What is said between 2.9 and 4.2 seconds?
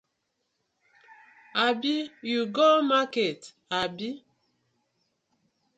market abi?